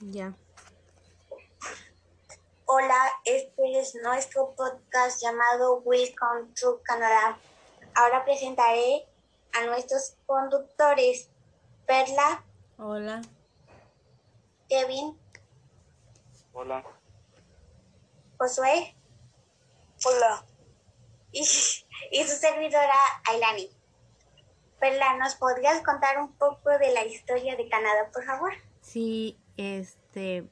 Ya. 0.00 0.34
Hola, 2.64 3.10
este 3.24 3.78
es 3.78 3.94
nuestro 3.96 4.54
podcast 4.54 5.20
llamado 5.20 5.80
Welcome 5.80 6.54
to 6.58 6.80
Canadá. 6.82 7.38
Ahora 7.94 8.24
presentaré 8.24 9.06
a 9.52 9.66
nuestros 9.66 10.16
conductores. 10.24 11.28
Perla. 11.86 12.42
Hola. 12.78 13.20
Kevin. 14.70 15.18
Hola. 16.52 16.82
Josué. 18.38 18.96
Hola. 20.06 20.46
Y, 21.32 21.40
y 21.40 22.24
su 22.24 22.36
servidora 22.36 22.94
Ailani. 23.28 23.68
Perla, 24.78 25.18
¿nos 25.18 25.34
podrías 25.34 25.82
contar 25.82 26.18
un 26.18 26.32
poco 26.38 26.70
de 26.70 26.94
la 26.94 27.04
historia 27.04 27.54
de 27.56 27.68
Canadá, 27.68 28.08
por 28.10 28.24
favor? 28.24 28.52
Sí, 28.80 29.38
este, 29.60 30.48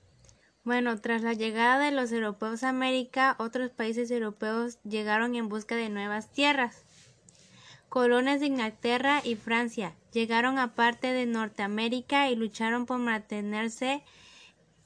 bueno, 0.64 1.00
tras 1.00 1.22
la 1.22 1.32
llegada 1.32 1.82
de 1.82 1.92
los 1.92 2.12
europeos 2.12 2.62
a 2.62 2.68
América, 2.68 3.36
otros 3.38 3.70
países 3.70 4.10
europeos 4.10 4.78
llegaron 4.82 5.34
en 5.34 5.48
busca 5.48 5.76
de 5.76 5.88
nuevas 5.88 6.30
tierras. 6.30 6.84
Colonias 7.88 8.40
de 8.40 8.48
Inglaterra 8.48 9.22
y 9.24 9.34
Francia 9.36 9.94
llegaron 10.12 10.58
a 10.58 10.74
parte 10.74 11.14
de 11.14 11.24
Norteamérica 11.24 12.28
y 12.28 12.36
lucharon 12.36 12.84
por 12.84 12.98
mantenerse 12.98 14.02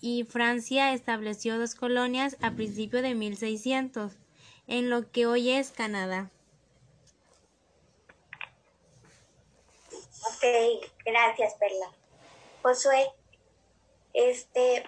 y 0.01 0.23
Francia 0.23 0.93
estableció 0.93 1.59
dos 1.59 1.75
colonias 1.75 2.37
a 2.43 2.53
principios 2.53 3.03
de 3.03 3.17
1600 3.17 4.13
en 4.69 4.89
lo 4.89 5.11
que 5.11 5.27
hoy 5.27 5.51
es 5.51 5.73
Canadá. 5.73 6.31
Ok, 9.91 10.45
gracias, 11.05 11.55
Perla. 11.55 11.91
Josué, 12.63 13.09
este, 14.33 14.85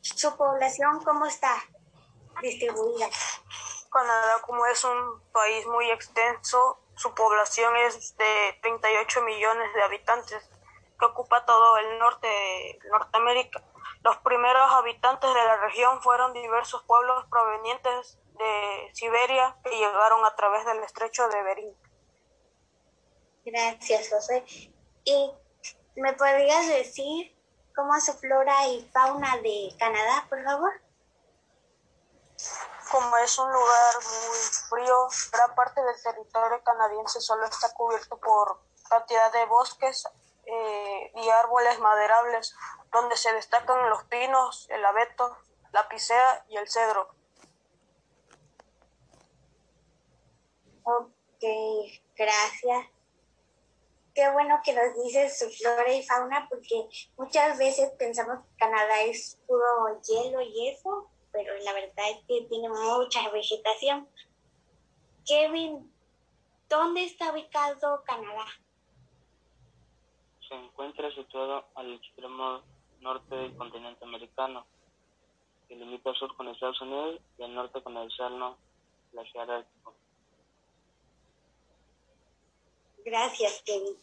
¿su 0.00 0.36
población 0.36 1.02
cómo 1.04 1.26
está 1.26 1.54
distribuida? 2.40 3.08
Canadá, 3.90 4.40
como 4.42 4.64
es 4.66 4.84
un 4.84 5.20
país 5.32 5.66
muy 5.66 5.90
extenso, 5.90 6.78
su 6.96 7.14
población 7.14 7.74
es 7.76 8.16
de 8.16 8.58
38 8.62 9.22
millones 9.22 9.74
de 9.74 9.82
habitantes, 9.82 10.50
que 10.98 11.04
ocupa 11.06 11.44
todo 11.44 11.78
el 11.78 11.98
norte 11.98 12.26
de 12.26 12.88
Norteamérica. 12.90 13.62
Los 14.02 14.16
primeros 14.18 14.70
habitantes 14.72 15.32
de 15.32 15.44
la 15.44 15.56
región 15.56 16.00
fueron 16.02 16.32
diversos 16.32 16.82
pueblos 16.84 17.24
provenientes 17.30 18.18
de 18.38 18.90
Siberia 18.94 19.56
que 19.64 19.70
llegaron 19.70 20.24
a 20.24 20.34
través 20.36 20.64
del 20.64 20.82
estrecho 20.82 21.28
de 21.28 21.42
Bering. 21.42 21.76
Gracias, 23.44 24.10
José. 24.10 24.44
¿Y 25.04 25.32
me 25.96 26.12
podrías 26.14 26.66
decir 26.68 27.36
cómo 27.74 27.94
es 27.96 28.04
su 28.04 28.12
flora 28.14 28.66
y 28.66 28.88
fauna 28.92 29.36
de 29.38 29.74
Canadá, 29.78 30.26
por 30.28 30.42
favor? 30.44 30.72
Como 32.90 33.16
es 33.18 33.38
un 33.38 33.50
lugar 33.50 33.94
muy 34.04 34.38
frío, 34.68 35.08
gran 35.32 35.54
parte 35.54 35.82
del 35.82 36.02
territorio 36.02 36.62
canadiense 36.62 37.20
solo 37.20 37.46
está 37.46 37.72
cubierto 37.72 38.18
por 38.18 38.60
cantidad 38.88 39.32
de 39.32 39.46
bosques 39.46 40.06
eh, 40.44 41.12
y 41.14 41.28
árboles 41.30 41.78
maderables, 41.78 42.54
donde 42.90 43.16
se 43.16 43.32
destacan 43.32 43.88
los 43.88 44.04
pinos, 44.04 44.66
el 44.70 44.84
abeto, 44.84 45.36
la 45.72 45.88
picea 45.88 46.44
y 46.48 46.56
el 46.56 46.68
cedro. 46.68 47.14
Ok, 50.84 51.44
gracias. 52.16 52.91
Qué 54.14 54.30
bueno 54.30 54.60
que 54.62 54.74
nos 54.74 55.02
dices 55.02 55.38
su 55.38 55.48
flora 55.48 55.90
y 55.92 56.02
fauna, 56.02 56.46
porque 56.50 56.86
muchas 57.16 57.58
veces 57.58 57.90
pensamos 57.98 58.44
que 58.44 58.56
Canadá 58.58 59.00
es 59.02 59.40
puro 59.46 60.00
hielo 60.02 60.42
y 60.42 60.68
eso, 60.68 61.10
pero 61.32 61.54
la 61.64 61.72
verdad 61.72 62.10
es 62.10 62.18
que 62.28 62.46
tiene 62.48 62.68
mucha 62.68 63.30
vegetación. 63.30 64.06
Kevin, 65.26 65.90
¿dónde 66.68 67.04
está 67.04 67.32
ubicado 67.32 68.02
Canadá? 68.04 68.44
Se 70.46 70.54
encuentra 70.54 71.14
situado 71.14 71.64
al 71.74 71.94
extremo 71.94 72.60
norte 73.00 73.34
del 73.34 73.56
continente 73.56 74.04
americano, 74.04 74.66
que 75.68 75.76
limita 75.76 76.10
al 76.10 76.16
sur 76.16 76.36
con 76.36 76.48
Estados 76.48 76.80
Unidos 76.82 77.20
y 77.38 77.44
al 77.44 77.54
norte 77.54 77.82
con 77.82 77.96
el 77.96 78.08
Océano 78.08 78.58
Glaciar 79.12 79.50
Ártico. 79.50 79.94
Gracias, 83.04 83.62
Kevin. 83.64 83.96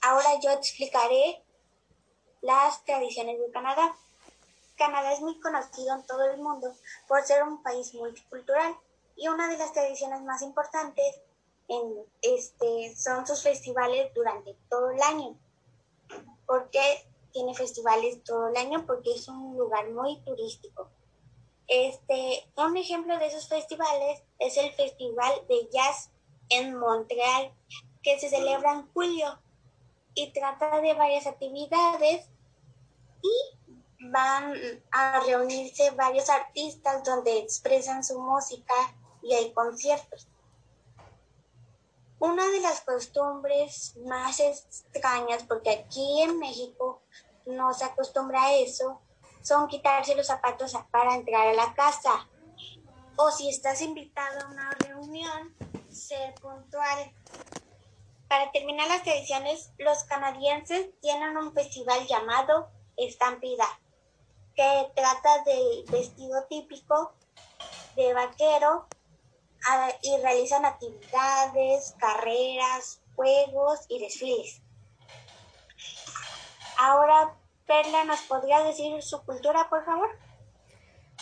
Ahora 0.00 0.38
yo 0.42 0.50
explicaré 0.50 1.42
las 2.40 2.84
tradiciones 2.84 3.40
de 3.40 3.50
Canadá. 3.50 3.96
Canadá 4.76 5.12
es 5.12 5.20
muy 5.20 5.40
conocido 5.40 5.94
en 5.94 6.06
todo 6.06 6.24
el 6.30 6.40
mundo 6.40 6.72
por 7.08 7.22
ser 7.22 7.42
un 7.42 7.62
país 7.62 7.94
multicultural 7.94 8.76
y 9.16 9.28
una 9.28 9.48
de 9.48 9.58
las 9.58 9.72
tradiciones 9.72 10.22
más 10.22 10.42
importantes 10.42 11.20
en 11.68 12.04
este, 12.22 12.94
son 12.96 13.26
sus 13.26 13.42
festivales 13.42 14.12
durante 14.14 14.54
todo 14.68 14.90
el 14.90 15.02
año. 15.02 15.36
¿Por 16.46 16.70
qué 16.70 17.08
tiene 17.32 17.54
festivales 17.54 18.22
todo 18.22 18.48
el 18.48 18.56
año? 18.56 18.86
Porque 18.86 19.12
es 19.14 19.26
un 19.28 19.56
lugar 19.56 19.90
muy 19.90 20.20
turístico. 20.20 20.88
Este, 21.66 22.48
un 22.56 22.76
ejemplo 22.76 23.18
de 23.18 23.26
esos 23.26 23.48
festivales 23.48 24.22
es 24.38 24.56
el 24.56 24.72
Festival 24.72 25.32
de 25.48 25.68
Jazz 25.72 26.10
en 26.48 26.76
Montreal, 26.76 27.52
que 28.06 28.20
se 28.20 28.30
celebra 28.30 28.70
en 28.70 28.86
julio 28.92 29.36
y 30.14 30.32
trata 30.32 30.80
de 30.80 30.94
varias 30.94 31.26
actividades 31.26 32.28
y 33.20 34.08
van 34.12 34.54
a 34.92 35.18
reunirse 35.26 35.90
varios 35.90 36.30
artistas 36.30 37.02
donde 37.02 37.36
expresan 37.40 38.04
su 38.04 38.20
música 38.20 38.74
y 39.22 39.34
hay 39.34 39.52
conciertos. 39.52 40.28
Una 42.20 42.46
de 42.46 42.60
las 42.60 42.82
costumbres 42.82 43.96
más 44.06 44.38
extrañas, 44.38 45.42
porque 45.42 45.70
aquí 45.70 46.22
en 46.22 46.38
México 46.38 47.02
no 47.44 47.74
se 47.74 47.86
acostumbra 47.86 48.40
a 48.40 48.54
eso, 48.54 49.00
son 49.42 49.66
quitarse 49.66 50.14
los 50.14 50.28
zapatos 50.28 50.74
para 50.92 51.16
entrar 51.16 51.48
a 51.48 51.54
la 51.54 51.74
casa. 51.74 52.28
O 53.16 53.32
si 53.32 53.48
estás 53.48 53.82
invitado 53.82 54.46
a 54.46 54.50
una 54.50 54.70
reunión, 54.78 55.56
ser 55.90 56.34
puntual. 56.34 57.12
Para 58.28 58.50
terminar 58.50 58.88
las 58.88 59.02
tradiciones, 59.02 59.72
los 59.78 60.04
canadienses 60.04 60.90
tienen 61.00 61.36
un 61.36 61.52
festival 61.52 62.06
llamado 62.06 62.68
Estampida, 62.96 63.66
que 64.54 64.90
trata 64.94 65.44
del 65.44 65.84
vestido 65.88 66.44
típico 66.48 67.14
de 67.94 68.12
vaquero 68.14 68.86
y 70.02 70.16
realizan 70.18 70.64
actividades, 70.64 71.94
carreras, 71.98 73.00
juegos 73.14 73.80
y 73.88 74.00
desfiles. 74.00 74.60
Ahora, 76.78 77.34
Perla, 77.66 78.04
¿nos 78.04 78.20
podría 78.22 78.62
decir 78.62 79.02
su 79.02 79.24
cultura, 79.24 79.68
por 79.68 79.84
favor? 79.84 80.08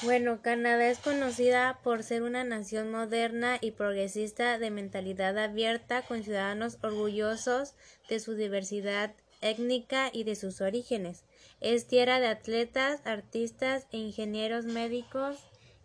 Bueno, 0.05 0.43
Canadá 0.43 0.91
es 0.91 0.99
conocida 0.99 1.81
por 1.83 2.03
ser 2.03 2.25
una 2.25 2.45
nación 2.45 2.91
moderna 2.91 3.57
y 3.63 3.71
progresista 3.71 4.59
de 4.59 4.71
mentalidad 4.71 5.39
abierta, 5.39 6.03
con 6.03 6.23
ciudadanos 6.23 6.77
orgullosos 6.83 7.75
de 8.11 8.21
su 8.21 8.35
diversidad 8.35 9.15
étnica 9.41 10.11
y 10.13 10.25
de 10.25 10.37
sus 10.37 10.61
orígenes. 10.61 11.25
Es 11.61 11.87
tierra 11.87 12.21
de 12.21 12.27
atletas, 12.27 13.01
artistas 13.07 13.87
e 13.93 13.97
ingenieros 13.97 14.67
médicos 14.67 15.39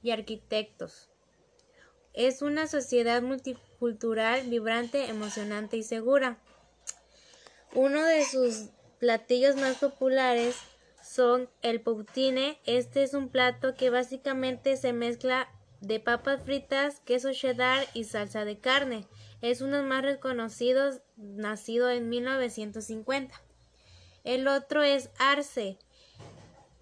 y 0.04 0.12
arquitectos. 0.12 1.10
Es 2.14 2.42
una 2.42 2.68
sociedad 2.68 3.22
multicultural, 3.22 4.50
vibrante, 4.50 5.06
emocionante 5.06 5.78
y 5.78 5.84
segura. 5.84 6.40
Uno 7.74 8.04
de 8.04 8.26
sus 8.26 8.66
platillos 9.00 9.56
más 9.56 9.78
populares 9.78 10.58
son 11.10 11.50
el 11.64 11.82
poutine. 11.82 12.60
Este 12.66 13.02
es 13.02 13.16
un 13.16 13.30
plato 13.30 13.74
que 13.74 13.90
básicamente 13.90 14.78
se 14.78 14.94
mezcla 14.94 15.50
de 15.82 16.00
papas 16.00 16.44
fritas, 16.44 17.00
queso 17.00 17.34
cheddar 17.34 17.88
y 17.94 18.04
salsa 18.04 18.46
de 18.46 18.60
carne. 18.60 19.08
Es 19.42 19.62
uno 19.62 19.78
de 19.78 19.82
los 19.82 19.90
más 19.90 20.04
reconocidos, 20.04 21.02
nacido 21.18 21.90
en 21.90 22.10
1950. 22.10 23.42
El 24.24 24.48
otro 24.48 24.84
es 24.84 25.10
arce. 25.18 25.80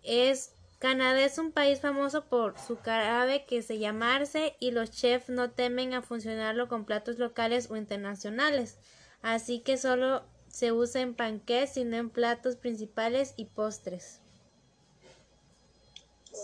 Es 0.03 0.53
Canadá 0.79 1.21
es 1.23 1.37
un 1.37 1.51
país 1.51 1.79
famoso 1.79 2.25
por 2.25 2.59
su 2.59 2.77
carabe 2.77 3.45
que 3.45 3.61
se 3.61 3.79
llama 3.79 4.15
arce 4.15 4.55
y 4.59 4.71
los 4.71 4.91
chefs 4.91 5.29
no 5.29 5.49
temen 5.49 5.93
a 5.93 6.03
funcionarlo 6.03 6.67
con 6.67 6.85
platos 6.85 7.17
locales 7.17 7.71
o 7.71 7.77
internacionales. 7.77 8.77
Así 9.21 9.61
que 9.61 9.77
solo 9.77 10.23
se 10.49 10.71
usa 10.71 11.01
en 11.01 11.15
panqués, 11.15 11.73
sino 11.73 11.97
en 11.97 12.09
platos 12.09 12.55
principales 12.55 13.33
y 13.37 13.45
postres. 13.45 14.21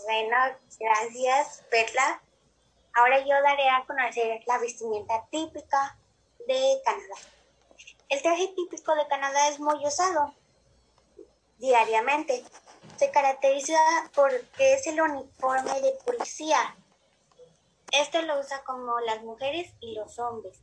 Bueno, 0.05 0.37
gracias, 0.79 1.63
Perla. 1.69 2.21
Ahora 2.95 3.19
yo 3.19 3.33
daré 3.43 3.69
a 3.69 3.85
conocer 3.85 4.41
la 4.45 4.59
vestimenta 4.59 5.25
típica 5.31 5.97
de 6.47 6.81
Canadá. 6.85 7.15
El 8.09 8.21
traje 8.21 8.47
típico 8.55 8.93
de 8.95 9.07
Canadá 9.07 9.49
es 9.49 9.59
muy 9.59 9.85
usado 9.85 10.33
diariamente. 11.57 12.43
se 12.97 13.09
caracteriza 13.09 13.77
porque 14.13 14.73
es 14.73 14.85
el 14.85 15.01
uniforme 15.01 15.81
de 15.81 15.97
policía. 16.05 16.75
Este 17.91 18.21
lo 18.23 18.39
usa 18.39 18.63
como 18.63 18.99
las 18.99 19.23
mujeres 19.23 19.71
y 19.79 19.95
los 19.95 20.19
hombres. 20.19 20.59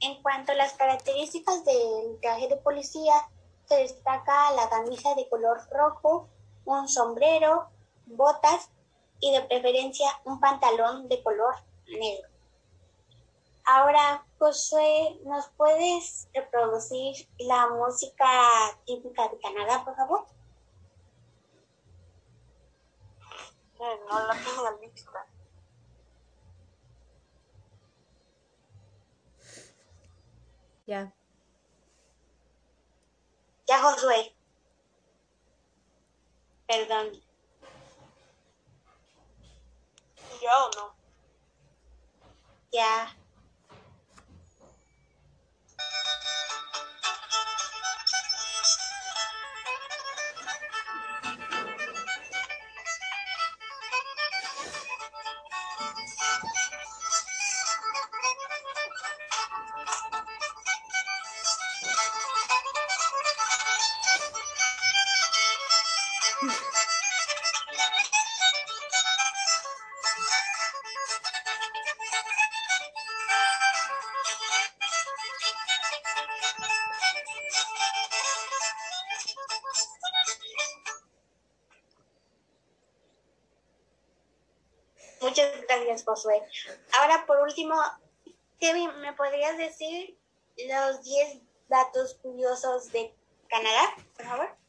En 0.00 0.22
cuanto 0.22 0.52
a 0.52 0.54
las 0.54 0.72
características 0.74 1.64
del 1.64 2.18
traje 2.20 2.48
de 2.48 2.56
policía, 2.56 3.12
se 3.66 3.76
destaca 3.76 4.50
la 4.52 4.68
camisa 4.68 5.14
de 5.14 5.28
color 5.28 5.60
rojo, 5.70 6.28
un 6.64 6.88
sombrero, 6.88 7.68
botas 8.06 8.70
y 9.20 9.32
de 9.32 9.42
preferencia 9.42 10.08
un 10.24 10.40
pantalón 10.40 11.08
de 11.08 11.22
color 11.22 11.54
negro. 11.86 12.28
Ahora, 13.66 14.24
Josué, 14.38 15.20
¿nos 15.24 15.48
puedes 15.50 16.28
reproducir 16.32 17.28
la 17.38 17.68
música 17.68 18.26
típica 18.86 19.28
de 19.28 19.38
Canadá, 19.38 19.84
por 19.84 19.94
favor? 19.94 20.26
Eh, 23.78 24.00
no 24.08 24.26
la 24.26 24.34
tengo 24.34 24.70
lista. 24.80 25.26
Ya. 30.90 31.14
Ya, 33.68 33.80
Josué. 33.80 34.34
Perdón. 36.66 37.12
¿Ya 40.42 40.64
o 40.64 40.70
no? 40.74 40.94
Ya. 42.72 43.19
Muchas 85.20 85.60
gracias, 85.68 86.04
Josué. 86.04 86.42
Ahora, 86.98 87.26
por 87.26 87.40
último, 87.42 87.74
Kevin, 88.58 88.98
¿me 89.00 89.12
podrías 89.12 89.58
decir 89.58 90.18
los 90.56 91.02
10 91.02 91.42
datos 91.68 92.14
curiosos 92.22 92.90
de 92.92 93.14
Canadá, 93.48 93.94
por 94.16 94.24
favor? 94.24 94.60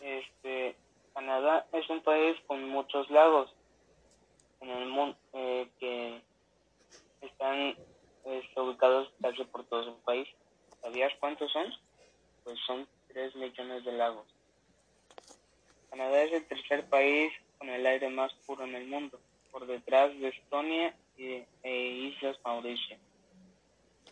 Este, 0.00 0.76
Canadá 1.14 1.63
es 1.74 1.90
un 1.90 2.00
país 2.02 2.36
con 2.46 2.68
muchos 2.68 3.10
lagos 3.10 3.52
en 4.60 4.70
el 4.70 4.88
mundo 4.88 5.16
eh, 5.32 5.68
que 5.80 6.22
están 7.20 7.74
este, 8.24 8.60
ubicados 8.60 9.12
casi 9.20 9.44
por 9.44 9.64
todo 9.64 9.88
el 9.88 10.02
país. 10.04 10.28
¿Sabías 10.80 11.12
cuántos 11.18 11.50
son? 11.52 11.66
Pues 12.44 12.58
son 12.66 12.86
3 13.08 13.34
millones 13.36 13.84
de 13.84 13.92
lagos. 13.92 14.26
Canadá 15.90 16.22
es 16.22 16.32
el 16.32 16.46
tercer 16.46 16.88
país 16.88 17.32
con 17.58 17.68
el 17.68 17.84
aire 17.86 18.08
más 18.08 18.32
puro 18.46 18.64
en 18.64 18.74
el 18.74 18.86
mundo, 18.86 19.18
por 19.50 19.66
detrás 19.66 20.16
de 20.18 20.28
Estonia 20.28 20.94
y, 21.16 21.42
e 21.62 21.86
Islas 21.86 22.38
Mauricio. 22.44 22.96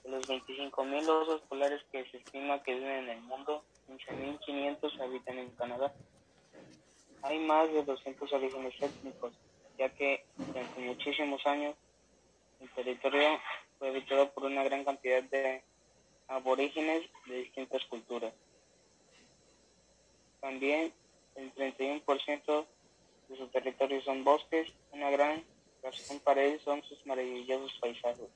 De 0.03 0.11
los 0.11 0.29
25.000 0.29 1.09
osos 1.09 1.41
polares 1.43 1.81
que 1.93 2.05
se 2.11 2.17
estima 2.17 2.63
que 2.65 2.75
viven 2.75 3.05
en 3.05 3.09
el 3.11 3.21
mundo, 3.23 3.63
15.500 3.89 5.01
habitan 5.01 5.39
en 5.39 5.51
Canadá. 5.51 5.93
Hay 7.23 7.39
más 7.39 7.73
de 7.73 7.85
200 7.85 8.33
orígenes 8.33 8.75
étnicos, 8.81 9.33
ya 9.79 9.89
que 9.91 10.25
durante 10.37 10.81
muchísimos 10.81 11.47
años 11.47 11.77
el 12.61 12.69
territorio 12.71 13.41
fue 13.79 13.89
habitado 13.89 14.31
por 14.33 14.45
una 14.45 14.65
gran 14.65 14.85
cantidad 14.85 15.23
de 15.23 15.63
aborígenes 16.29 17.09
de 17.27 17.43
distintas 17.43 17.85
culturas. 17.87 18.33
También 20.41 20.93
el 21.37 21.55
31% 21.55 22.67
de 23.29 23.37
su 23.37 23.47
territorio 23.49 24.03
son 24.03 24.25
bosques, 24.25 24.69
una 24.93 25.11
gran 25.11 25.45
razón 25.83 26.21
para 26.21 26.43
él 26.43 26.61
son 26.65 26.83
sus 26.85 27.05
maravillosos 27.07 27.73
paisajes. 27.81 28.29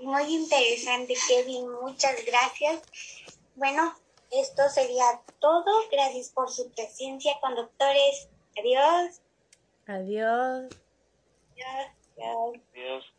Muy 0.00 0.34
interesante, 0.34 1.14
Kevin. 1.28 1.70
Muchas 1.82 2.24
gracias. 2.26 2.82
Bueno, 3.56 3.94
esto 4.30 4.68
sería 4.68 5.22
todo. 5.38 5.70
Gracias 5.90 6.30
por 6.30 6.50
su 6.50 6.70
presencia, 6.72 7.32
conductores. 7.40 8.28
Adiós. 8.58 9.20
Adiós. 9.86 10.68
Adiós. 11.54 11.90
Adiós. 12.16 12.60
Adiós. 12.72 13.13